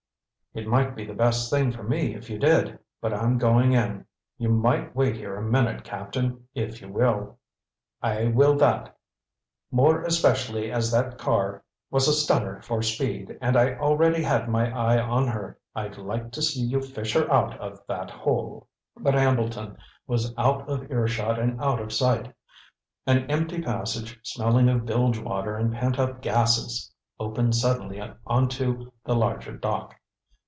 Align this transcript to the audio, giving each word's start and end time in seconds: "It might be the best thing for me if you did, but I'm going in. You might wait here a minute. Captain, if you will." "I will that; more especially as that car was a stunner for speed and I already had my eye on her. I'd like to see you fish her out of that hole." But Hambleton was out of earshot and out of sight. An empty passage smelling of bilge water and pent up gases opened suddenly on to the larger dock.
"It 0.53 0.67
might 0.67 0.97
be 0.97 1.05
the 1.05 1.13
best 1.13 1.49
thing 1.49 1.71
for 1.71 1.81
me 1.81 2.13
if 2.13 2.29
you 2.29 2.37
did, 2.37 2.77
but 2.99 3.13
I'm 3.13 3.37
going 3.37 3.71
in. 3.71 4.05
You 4.37 4.49
might 4.49 4.93
wait 4.93 5.15
here 5.15 5.37
a 5.37 5.41
minute. 5.41 5.85
Captain, 5.85 6.45
if 6.53 6.81
you 6.81 6.89
will." 6.91 7.37
"I 8.01 8.25
will 8.25 8.57
that; 8.57 8.97
more 9.71 10.01
especially 10.01 10.69
as 10.69 10.91
that 10.91 11.17
car 11.17 11.63
was 11.89 12.09
a 12.09 12.13
stunner 12.13 12.61
for 12.63 12.81
speed 12.81 13.37
and 13.39 13.55
I 13.55 13.75
already 13.77 14.21
had 14.21 14.49
my 14.49 14.69
eye 14.77 14.99
on 15.01 15.25
her. 15.27 15.57
I'd 15.73 15.97
like 15.97 16.33
to 16.33 16.41
see 16.41 16.63
you 16.63 16.81
fish 16.81 17.13
her 17.13 17.31
out 17.31 17.57
of 17.57 17.79
that 17.87 18.09
hole." 18.11 18.67
But 18.97 19.13
Hambleton 19.13 19.77
was 20.05 20.33
out 20.37 20.67
of 20.67 20.91
earshot 20.91 21.39
and 21.39 21.61
out 21.61 21.79
of 21.79 21.93
sight. 21.93 22.35
An 23.07 23.31
empty 23.31 23.61
passage 23.61 24.19
smelling 24.23 24.67
of 24.67 24.85
bilge 24.85 25.17
water 25.17 25.55
and 25.55 25.71
pent 25.71 25.97
up 25.97 26.21
gases 26.21 26.91
opened 27.21 27.55
suddenly 27.55 28.01
on 28.27 28.49
to 28.49 28.91
the 29.05 29.15
larger 29.15 29.55
dock. 29.55 29.95